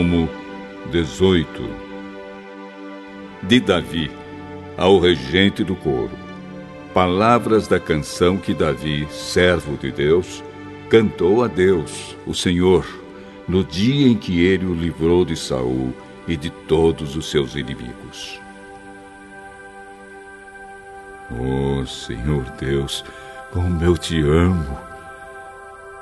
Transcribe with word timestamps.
Salmo 0.00 0.30
18 0.90 1.68
De 3.42 3.60
Davi 3.60 4.10
ao 4.78 4.98
regente 4.98 5.62
do 5.62 5.76
coro. 5.76 6.10
Palavras 6.94 7.68
da 7.68 7.78
canção 7.78 8.38
que 8.38 8.54
Davi, 8.54 9.06
servo 9.10 9.76
de 9.76 9.90
Deus, 9.92 10.42
cantou 10.88 11.44
a 11.44 11.48
Deus, 11.48 12.16
o 12.26 12.32
Senhor, 12.32 12.86
no 13.46 13.62
dia 13.62 14.08
em 14.08 14.16
que 14.16 14.42
ele 14.42 14.64
o 14.64 14.72
livrou 14.72 15.22
de 15.22 15.36
Saul 15.36 15.92
e 16.26 16.34
de 16.34 16.48
todos 16.48 17.14
os 17.14 17.30
seus 17.30 17.54
inimigos. 17.54 18.40
Oh, 21.30 21.84
Senhor 21.84 22.44
Deus, 22.58 23.04
como 23.52 23.84
eu 23.84 23.98
te 23.98 24.18
amo. 24.22 24.78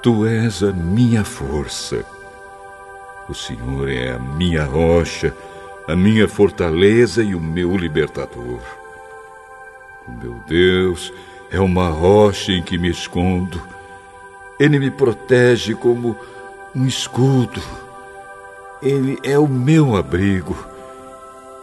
Tu 0.04 0.24
és 0.24 0.62
a 0.62 0.72
minha 0.72 1.24
força. 1.24 2.06
O 3.28 3.34
Senhor 3.34 3.90
é 3.90 4.12
a 4.12 4.18
minha 4.18 4.64
rocha, 4.64 5.34
a 5.86 5.94
minha 5.94 6.26
fortaleza 6.26 7.22
e 7.22 7.34
o 7.34 7.40
meu 7.40 7.76
libertador. 7.76 8.60
O 10.06 10.12
meu 10.12 10.34
Deus 10.46 11.12
é 11.50 11.60
uma 11.60 11.88
rocha 11.88 12.52
em 12.52 12.62
que 12.62 12.78
me 12.78 12.88
escondo. 12.88 13.60
Ele 14.58 14.78
me 14.78 14.90
protege 14.90 15.74
como 15.74 16.16
um 16.74 16.86
escudo. 16.86 17.60
Ele 18.80 19.18
é 19.22 19.38
o 19.38 19.46
meu 19.46 19.96
abrigo 19.96 20.56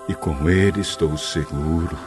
e 0.08 0.14
com 0.14 0.50
ele 0.50 0.82
estou 0.82 1.18
seguro. 1.18 1.98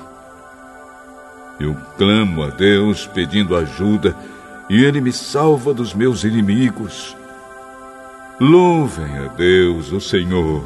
Eu 1.59 1.77
clamo 1.97 2.45
a 2.45 2.49
Deus 2.49 3.07
pedindo 3.07 3.57
ajuda 3.57 4.15
e 4.71 4.85
ele 4.85 5.01
me 5.01 5.13
salva 5.13 5.75
dos 5.75 5.93
meus 5.93 6.23
inimigos. 6.23 7.17
Louvem 8.41 9.19
a 9.19 9.27
Deus, 9.27 9.91
o 9.91 10.01
Senhor. 10.01 10.63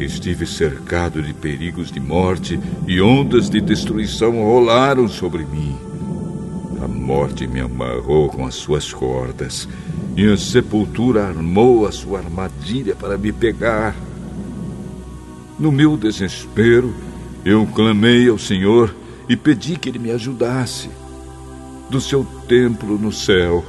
Estive 0.00 0.46
cercado 0.46 1.22
de 1.22 1.32
perigos 1.32 1.92
de 1.92 2.00
morte 2.00 2.58
e 2.88 3.00
ondas 3.00 3.48
de 3.48 3.60
destruição 3.60 4.32
rolaram 4.32 5.06
sobre 5.06 5.44
mim. 5.44 5.78
A 6.82 6.88
morte 6.88 7.46
me 7.46 7.60
amarrou 7.60 8.28
com 8.30 8.44
as 8.44 8.56
suas 8.56 8.92
cordas 8.92 9.68
e 10.16 10.26
a 10.26 10.36
sepultura 10.36 11.24
armou 11.24 11.86
a 11.86 11.92
sua 11.92 12.18
armadilha 12.18 12.96
para 12.96 13.16
me 13.16 13.30
pegar. 13.30 13.94
No 15.56 15.70
meu 15.70 15.96
desespero, 15.96 16.92
eu 17.44 17.64
clamei 17.64 18.28
ao 18.28 18.38
Senhor 18.38 18.92
e 19.28 19.36
pedi 19.36 19.76
que 19.76 19.88
ele 19.88 20.00
me 20.00 20.10
ajudasse. 20.10 20.90
Do 21.88 22.00
seu 22.00 22.24
templo 22.48 22.98
no 22.98 23.12
céu, 23.12 23.64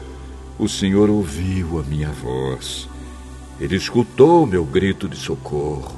o 0.59 0.67
Senhor 0.67 1.09
ouviu 1.09 1.79
a 1.79 1.83
minha 1.83 2.11
voz. 2.11 2.89
Ele 3.59 3.77
escutou 3.77 4.45
meu 4.45 4.65
grito 4.65 5.07
de 5.07 5.15
socorro. 5.15 5.97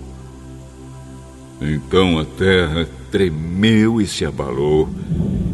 Então 1.60 2.20
a 2.20 2.26
terra 2.26 2.88
tremeu 3.12 4.00
e 4.00 4.08
se 4.08 4.24
abalou, 4.24 4.88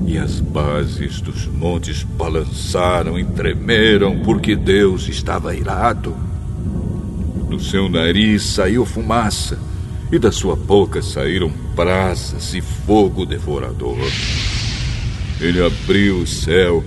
e 0.06 0.18
as 0.18 0.40
bases 0.40 1.22
dos 1.22 1.48
montes 1.48 2.04
balançaram 2.04 3.18
e 3.18 3.26
tremeram, 3.26 4.20
porque 4.20 4.56
Deus 4.56 5.08
estava 5.08 5.56
irado. 5.56 6.16
Do 7.50 7.60
seu 7.60 7.90
nariz 7.90 8.44
saiu 8.44 8.86
fumaça, 8.86 9.58
e 10.12 10.20
da 10.20 10.32
sua 10.32 10.56
boca 10.56 11.02
saíram 11.02 11.52
brasas 11.76 12.54
e 12.54 12.62
fogo 12.62 13.26
devorador. 13.26 13.98
Ele 15.40 15.62
abriu 15.62 16.20
o 16.20 16.28
céu 16.28 16.84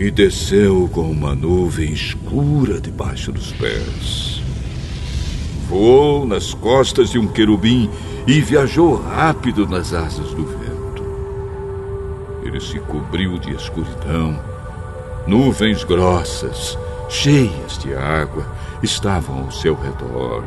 e 0.00 0.10
desceu 0.10 0.88
com 0.90 1.02
uma 1.02 1.34
nuvem 1.34 1.92
escura 1.92 2.80
debaixo 2.80 3.30
dos 3.30 3.52
pés. 3.52 4.42
Voou 5.68 6.26
nas 6.26 6.54
costas 6.54 7.10
de 7.10 7.18
um 7.18 7.26
querubim 7.26 7.90
e 8.26 8.40
viajou 8.40 8.94
rápido 8.96 9.66
nas 9.66 9.92
asas 9.92 10.32
do 10.32 10.46
vento. 10.46 11.04
Ele 12.42 12.58
se 12.60 12.78
cobriu 12.78 13.38
de 13.38 13.54
escuridão. 13.54 14.40
Nuvens 15.26 15.84
grossas, 15.84 16.78
cheias 17.10 17.76
de 17.76 17.92
água, 17.92 18.46
estavam 18.82 19.40
ao 19.40 19.50
seu 19.52 19.74
redor. 19.74 20.42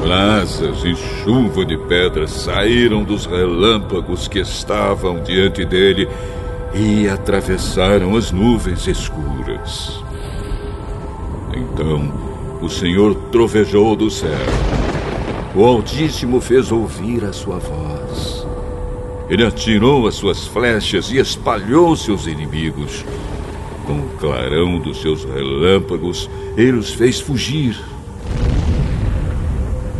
Brasas 0.00 0.84
e 0.84 0.94
chuva 0.94 1.64
de 1.64 1.76
pedras 1.76 2.30
saíram 2.30 3.02
dos 3.02 3.26
relâmpagos 3.26 4.28
que 4.28 4.38
estavam 4.38 5.20
diante 5.20 5.64
dele 5.64 6.08
e 6.74 7.08
atravessaram 7.08 8.16
as 8.16 8.32
nuvens 8.32 8.86
escuras. 8.86 10.02
Então 11.54 12.12
o 12.60 12.68
Senhor 12.68 13.14
trovejou 13.30 13.94
do 13.94 14.10
céu. 14.10 14.30
O 15.54 15.64
Altíssimo 15.64 16.40
fez 16.40 16.72
ouvir 16.72 17.24
a 17.24 17.32
sua 17.32 17.58
voz. 17.58 18.44
Ele 19.30 19.44
atirou 19.44 20.06
as 20.06 20.16
suas 20.16 20.46
flechas 20.46 21.10
e 21.10 21.18
espalhou 21.18 21.96
seus 21.96 22.26
inimigos. 22.26 23.04
Com 23.86 23.98
o 23.98 24.08
clarão 24.18 24.78
dos 24.78 25.00
seus 25.00 25.24
relâmpagos, 25.24 26.28
ele 26.56 26.78
os 26.78 26.92
fez 26.92 27.20
fugir. 27.20 27.78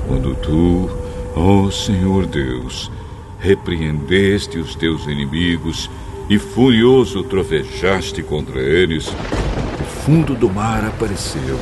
Quando 0.09 0.35
tu, 0.37 0.91
ó 1.37 1.71
Senhor 1.71 2.27
Deus, 2.27 2.91
repreendeste 3.39 4.59
os 4.59 4.75
teus 4.75 5.07
inimigos 5.07 5.89
e 6.29 6.39
furioso 6.39 7.23
trovejaste 7.23 8.23
contra 8.23 8.61
eles, 8.61 9.09
o 9.09 9.85
fundo 10.05 10.35
do 10.35 10.49
mar 10.49 10.85
apareceu. 10.85 11.59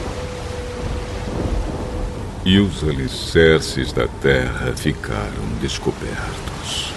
E 2.45 2.59
os 2.59 2.83
alicerces 2.83 3.93
da 3.93 4.07
terra 4.07 4.73
ficaram 4.77 5.43
descobertos. 5.61 6.93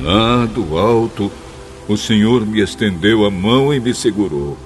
Lá 0.00 0.46
do 0.46 0.78
alto, 0.78 1.30
o 1.86 1.96
Senhor 1.96 2.46
me 2.46 2.60
estendeu 2.60 3.26
a 3.26 3.30
mão 3.30 3.72
e 3.72 3.80
me 3.80 3.94
segurou. 3.94 4.56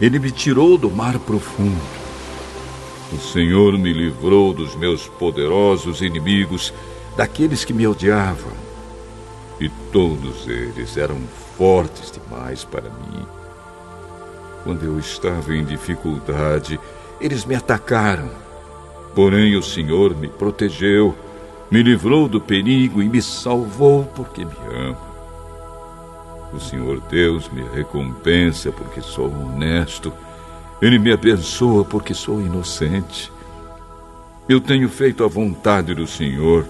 Ele 0.00 0.18
me 0.18 0.30
tirou 0.30 0.76
do 0.76 0.90
mar 0.90 1.18
profundo 1.18 2.03
o 3.14 3.20
Senhor 3.20 3.78
me 3.78 3.92
livrou 3.92 4.52
dos 4.52 4.74
meus 4.74 5.06
poderosos 5.06 6.02
inimigos, 6.02 6.74
daqueles 7.16 7.64
que 7.64 7.72
me 7.72 7.86
odiavam. 7.86 8.52
E 9.60 9.68
todos 9.92 10.48
eles 10.48 10.96
eram 10.96 11.20
fortes 11.56 12.10
demais 12.10 12.64
para 12.64 12.90
mim. 12.90 13.24
Quando 14.64 14.84
eu 14.84 14.98
estava 14.98 15.54
em 15.54 15.64
dificuldade, 15.64 16.80
eles 17.20 17.44
me 17.44 17.54
atacaram. 17.54 18.30
Porém, 19.14 19.56
o 19.56 19.62
Senhor 19.62 20.16
me 20.16 20.26
protegeu, 20.26 21.14
me 21.70 21.82
livrou 21.82 22.28
do 22.28 22.40
perigo 22.40 23.00
e 23.00 23.08
me 23.08 23.22
salvou 23.22 24.04
porque 24.06 24.44
me 24.44 24.56
ama. 24.74 25.14
O 26.52 26.58
Senhor 26.58 27.00
Deus 27.08 27.48
me 27.50 27.62
recompensa 27.62 28.72
porque 28.72 29.00
sou 29.00 29.26
honesto 29.30 30.12
ele 30.80 30.98
me 30.98 31.12
abençoa 31.12 31.84
porque 31.84 32.14
sou 32.14 32.40
inocente. 32.40 33.32
Eu 34.48 34.60
tenho 34.60 34.88
feito 34.88 35.24
a 35.24 35.28
vontade 35.28 35.94
do 35.94 36.06
Senhor 36.06 36.68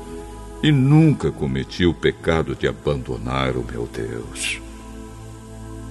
e 0.63 0.71
nunca 0.71 1.31
cometi 1.31 1.85
o 1.85 1.93
pecado 1.93 2.55
de 2.55 2.67
abandonar 2.67 3.57
o 3.57 3.65
meu 3.65 3.89
Deus. 3.93 4.61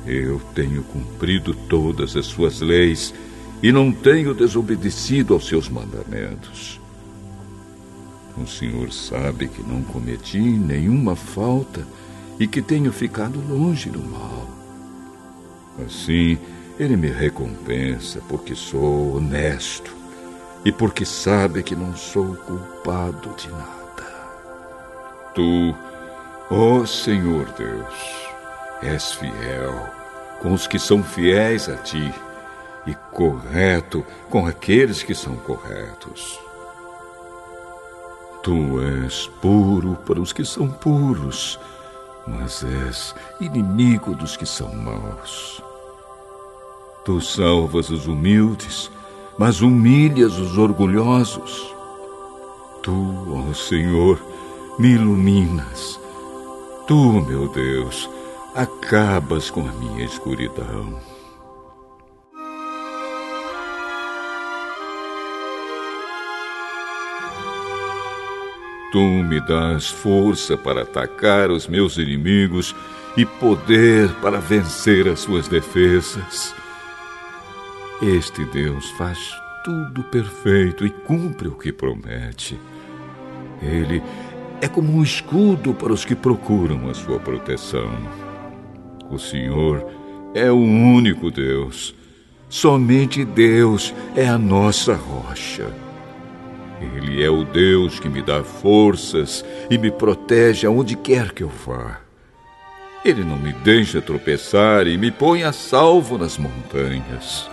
Eu 0.06 0.39
tenho 0.54 0.83
cumprido 0.83 1.54
todas 1.54 2.15
as 2.15 2.25
suas 2.25 2.60
leis 2.60 3.13
e 3.62 3.71
não 3.71 3.92
tenho 3.92 4.33
desobedecido 4.33 5.33
aos 5.33 5.48
seus 5.48 5.69
mandamentos. 5.69 6.80
O 8.38 8.48
Senhor 8.48 8.92
sabe 8.92 9.48
que 9.48 9.62
não 9.62 9.83
cometi 9.83 10.39
nenhuma 10.39 11.15
falta 11.15 11.88
e 12.39 12.48
que 12.48 12.62
tenho 12.62 12.92
ficado 12.92 13.39
longe 13.48 13.89
do 13.89 14.00
mal. 14.00 14.48
Assim, 15.86 16.38
ele 16.80 16.98
me 16.98 17.10
recompensa 17.10 18.22
porque 18.28 18.56
sou 18.56 19.18
honesto 19.18 19.96
e 20.66 20.72
porque 20.72 21.06
sabe 21.06 21.62
que 21.62 21.75
não 21.75 21.96
sou 21.96 22.36
culpado 22.36 23.36
de 23.36 23.50
nada. 23.52 23.74
Tu, 25.36 25.75
ó 26.50 26.86
Senhor 26.86 27.46
Deus, 27.58 27.94
és 28.81 29.14
fiel 29.14 29.90
com 30.42 30.54
os 30.54 30.68
que 30.68 30.80
são 30.80 31.04
fiéis 31.04 31.70
a 31.70 31.75
ti 31.78 32.14
e 32.86 32.94
correto 33.12 34.06
com 34.30 34.46
aqueles 34.46 35.04
que 35.04 35.16
são 35.16 35.36
corretos. 35.36 36.40
Tu 38.42 38.81
és 38.81 39.28
puro 39.42 39.96
para 40.06 40.20
os 40.20 40.34
que 40.34 40.44
são 40.44 40.70
puros, 40.70 41.58
mas 42.28 42.64
és 42.64 43.16
inimigo 43.40 44.14
dos 44.16 44.36
que 44.36 44.46
são 44.46 44.74
maus. 44.75 45.64
Tu 47.05 47.19
salvas 47.19 47.89
os 47.89 48.07
humildes, 48.07 48.89
mas 49.38 49.61
humilhas 49.61 50.38
os 50.38 50.57
orgulhosos. 50.57 51.75
Tu, 52.81 52.94
ó 53.29 53.53
Senhor, 53.53 54.17
me 54.79 54.94
iluminas. 54.94 56.00
Tu, 56.88 56.95
meu 57.27 57.50
Deus, 57.50 58.09
acabas 58.55 59.50
com 59.50 59.67
a 59.67 59.71
minha 59.73 60.05
escuridão. 60.05 60.97
Tu 68.94 69.00
me 69.00 69.41
dás 69.41 69.89
força 69.89 70.55
para 70.55 70.83
atacar 70.83 71.51
os 71.51 71.67
meus 71.67 71.97
inimigos 71.97 72.73
e 73.17 73.25
poder 73.25 74.09
para 74.21 74.39
vencer 74.39 75.09
as 75.09 75.19
suas 75.19 75.50
defesas. 75.50 76.62
Este 78.05 78.44
Deus 78.44 78.89
faz 78.91 79.17
tudo 79.63 80.03
perfeito 80.03 80.85
e 80.85 80.89
cumpre 80.89 81.47
o 81.47 81.55
que 81.55 81.71
promete. 81.71 82.59
Ele 83.61 84.03
é 84.59 84.67
como 84.67 84.91
um 84.91 85.01
escudo 85.01 85.73
para 85.73 85.94
os 85.94 86.03
que 86.03 86.13
procuram 86.13 86.89
a 86.89 86.94
sua 86.94 87.17
proteção. 87.17 87.89
O 89.09 89.17
Senhor 89.17 89.89
é 90.35 90.51
o 90.51 90.57
único 90.57 91.31
Deus. 91.31 91.95
Somente 92.50 93.23
Deus 93.23 93.95
é 94.17 94.27
a 94.27 94.38
nossa 94.38 94.95
rocha. 94.95 95.73
Ele 96.81 97.23
é 97.23 97.29
o 97.29 97.45
Deus 97.45 98.01
que 98.01 98.09
me 98.09 98.21
dá 98.21 98.44
forças 98.44 99.45
e 99.69 99.77
me 99.77 99.89
protege 99.89 100.67
aonde 100.67 100.97
quer 100.97 101.31
que 101.31 101.44
eu 101.44 101.50
vá. 101.65 102.01
Ele 103.05 103.23
não 103.23 103.38
me 103.38 103.53
deixa 103.53 104.01
tropeçar 104.01 104.88
e 104.88 104.97
me 104.97 105.09
põe 105.09 105.44
a 105.44 105.53
salvo 105.53 106.17
nas 106.17 106.38
montanhas. 106.38 107.52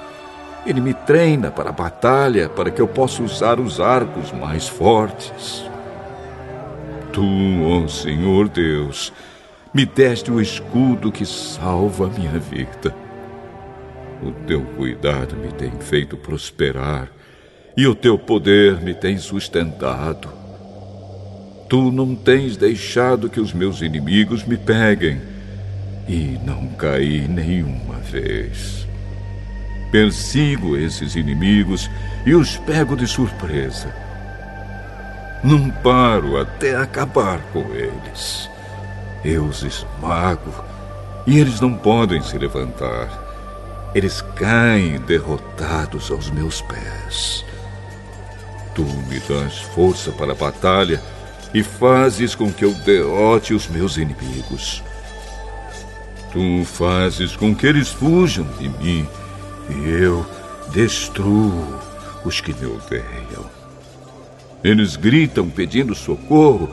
Ele 0.67 0.81
me 0.81 0.93
treina 0.93 1.51
para 1.51 1.71
a 1.71 1.73
batalha 1.73 2.49
para 2.49 2.71
que 2.71 2.81
eu 2.81 2.89
possa 2.89 3.23
usar 3.23 3.59
os 3.59 3.81
arcos 3.81 4.31
mais 4.33 4.69
fortes. 4.69 5.65
Tu, 7.13 7.23
ó 7.63 7.85
oh 7.85 7.89
Senhor 7.89 8.49
Deus, 8.49 9.13
me 9.73 9.87
deste 9.87 10.31
o 10.31 10.41
escudo 10.41 11.11
que 11.11 11.25
salva 11.25 12.07
a 12.07 12.11
minha 12.11 12.39
vida. 12.39 12.95
O 14.23 14.33
teu 14.47 14.63
cuidado 14.77 15.35
me 15.35 15.51
tem 15.53 15.71
feito 15.81 16.17
prosperar 16.17 17.09
e 17.77 17.87
o 17.87 17.95
teu 17.95 18.19
poder 18.19 18.81
me 18.81 18.93
tem 18.93 19.17
sustentado. 19.17 20.29
Tu 21.69 21.91
não 21.93 22.15
tens 22.15 22.57
deixado 22.57 23.31
que 23.31 23.41
os 23.41 23.53
meus 23.53 23.81
inimigos 23.81 24.45
me 24.45 24.57
peguem, 24.57 25.21
e 26.09 26.37
não 26.45 26.67
caí 26.71 27.29
nenhuma 27.29 27.95
vez. 28.01 28.90
Persigo 29.91 30.77
esses 30.77 31.17
inimigos 31.17 31.91
e 32.25 32.35
os 32.35 32.57
pego 32.57 32.97
de 32.97 33.07
surpresa. 33.07 33.93
Não 35.43 35.71
paro 35.71 36.41
até 36.41 36.77
acabar 36.77 37.41
com 37.53 37.75
eles. 37.75 38.49
Eu 39.25 39.45
os 39.47 39.63
esmago 39.63 40.53
e 41.27 41.39
eles 41.39 41.61
não 41.61 41.75
podem 41.75 42.23
se 42.23 42.39
levantar. 42.39 43.91
Eles 43.95 44.23
caem 44.37 45.01
derrotados 45.01 46.11
aos 46.11 46.31
meus 46.31 46.61
pés. 46.63 47.45
Tu 48.75 48.83
me 48.83 49.19
das 49.21 49.59
força 49.59 50.13
para 50.13 50.33
a 50.33 50.37
batalha 50.37 51.03
e 51.53 51.63
fazes 51.63 52.35
com 52.35 52.53
que 52.53 52.65
eu 52.65 52.73
derrote 52.73 53.53
os 53.53 53.67
meus 53.67 53.97
inimigos. 53.97 54.83
Tu 56.31 56.65
fazes 56.65 57.35
com 57.35 57.55
que 57.55 57.67
eles 57.67 57.89
fujam 57.89 58.45
de 58.59 58.69
mim 58.69 59.09
e 59.71 59.89
eu 59.89 60.27
destruo 60.73 61.65
os 62.25 62.41
que 62.41 62.53
me 62.53 62.67
odeiam. 62.67 63.51
Eles 64.63 64.97
gritam 64.97 65.49
pedindo 65.49 65.95
socorro, 65.95 66.69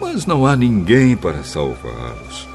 mas 0.00 0.26
não 0.26 0.46
há 0.46 0.54
ninguém 0.54 1.16
para 1.16 1.42
salvá-los. 1.42 2.46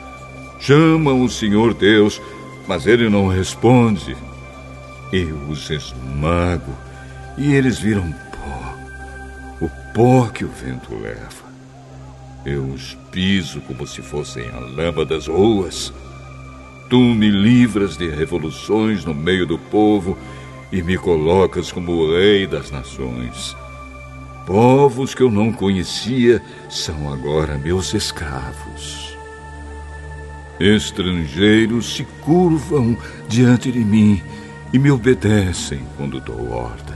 Chamam 0.60 1.22
o 1.22 1.30
Senhor 1.30 1.74
Deus, 1.74 2.22
mas 2.68 2.88
ele 2.88 3.10
não 3.10 3.28
responde. 3.28 4.16
Eu 5.12 5.36
os 5.50 5.70
esmago 5.70 6.74
e 7.38 7.54
eles 7.54 7.80
viram 7.80 8.14
o 9.60 9.70
pó 9.94 10.28
que 10.28 10.44
o 10.44 10.50
vento 10.50 10.96
leva. 10.96 11.44
Eu 12.46 12.66
os 12.66 12.98
piso 13.12 13.62
como 13.62 13.88
se 13.88 14.02
fossem 14.02 14.50
a 14.50 14.60
lama 14.60 15.06
das 15.06 15.28
ruas. 15.28 15.94
Tu 16.90 17.00
me 17.00 17.30
livras 17.30 17.98
de 17.98 18.10
revoluções 18.10 19.04
no 19.06 19.14
meio 19.14 19.46
do 19.46 19.58
povo 19.58 20.18
e 20.72 20.82
me 20.82 20.98
colocas 20.98 21.72
como 21.72 22.12
rei 22.12 22.46
das 22.46 22.72
nações. 22.72 23.56
Povos 24.46 25.16
que 25.16 25.24
eu 25.24 25.32
não 25.32 25.52
conhecia 25.52 26.42
são 26.70 27.12
agora 27.12 27.58
meus 27.58 27.94
escravos. 27.94 29.18
Estrangeiros 30.60 31.96
se 31.96 32.04
curvam 32.22 32.98
diante 33.28 33.72
de 33.72 33.80
mim 33.80 34.22
e 34.72 34.80
me 34.80 34.92
obedecem 34.92 35.82
quando 35.98 36.20
dou 36.20 36.52
ordem. 36.52 36.94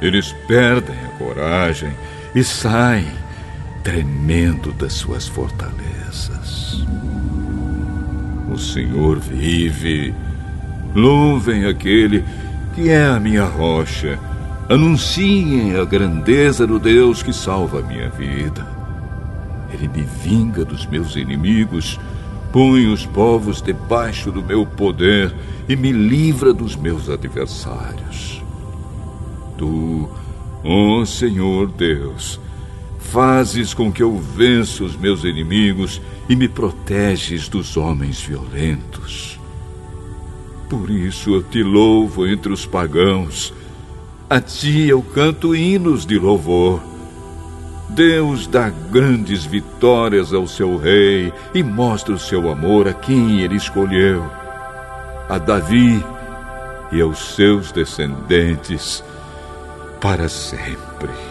Eles 0.00 0.32
perdem 0.46 0.96
a 0.96 1.18
coragem 1.18 1.92
e 2.34 2.44
saem 2.44 3.10
tremendo 3.82 4.72
das 4.72 4.92
suas 4.92 5.26
fortalezas. 5.26 5.95
O 8.52 8.58
Senhor 8.58 9.18
vive. 9.18 10.14
Louvem 10.94 11.66
aquele 11.66 12.24
que 12.74 12.88
é 12.88 13.06
a 13.06 13.20
minha 13.20 13.44
rocha. 13.44 14.18
Anunciem 14.68 15.76
a 15.76 15.84
grandeza 15.84 16.66
do 16.66 16.78
Deus 16.78 17.22
que 17.22 17.32
salva 17.32 17.80
a 17.80 17.82
minha 17.82 18.08
vida. 18.08 18.66
Ele 19.72 19.88
me 19.88 20.02
vinga 20.02 20.64
dos 20.64 20.86
meus 20.86 21.16
inimigos, 21.16 22.00
põe 22.52 22.86
os 22.86 23.04
povos 23.04 23.60
debaixo 23.60 24.32
do 24.32 24.42
meu 24.42 24.64
poder 24.64 25.34
e 25.68 25.76
me 25.76 25.92
livra 25.92 26.52
dos 26.52 26.74
meus 26.76 27.08
adversários. 27.08 28.42
Tu, 29.58 30.08
ó 30.64 31.04
Senhor 31.04 31.68
Deus, 31.68 32.40
fazes 33.06 33.72
com 33.72 33.90
que 33.90 34.02
eu 34.02 34.18
vença 34.18 34.84
os 34.84 34.96
meus 34.96 35.24
inimigos 35.24 36.00
e 36.28 36.36
me 36.36 36.48
proteges 36.48 37.48
dos 37.48 37.76
homens 37.76 38.20
violentos. 38.20 39.38
Por 40.68 40.90
isso 40.90 41.34
eu 41.34 41.42
te 41.42 41.62
louvo 41.62 42.26
entre 42.26 42.52
os 42.52 42.66
pagãos. 42.66 43.54
A 44.28 44.40
ti 44.40 44.88
eu 44.88 45.00
canto 45.00 45.54
hinos 45.54 46.04
de 46.04 46.18
louvor. 46.18 46.80
Deus 47.88 48.46
dá 48.46 48.68
grandes 48.68 49.44
vitórias 49.44 50.34
ao 50.34 50.46
seu 50.46 50.76
rei 50.76 51.32
e 51.54 51.62
mostra 51.62 52.14
o 52.14 52.18
seu 52.18 52.50
amor 52.50 52.88
a 52.88 52.92
quem 52.92 53.40
ele 53.40 53.54
escolheu. 53.54 54.24
A 55.28 55.38
Davi 55.38 56.04
e 56.90 57.00
aos 57.00 57.34
seus 57.36 57.70
descendentes 57.70 59.02
para 60.00 60.28
sempre. 60.28 61.25